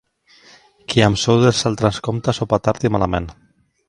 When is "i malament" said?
2.91-3.29